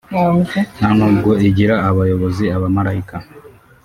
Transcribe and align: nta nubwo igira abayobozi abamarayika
nta 0.77 0.89
nubwo 0.97 1.31
igira 1.47 1.75
abayobozi 1.89 2.43
abamarayika 2.55 3.17